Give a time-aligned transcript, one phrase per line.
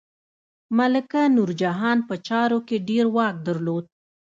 [0.77, 3.85] ملکه نورجهان په چارو کې ډیر واک درلود.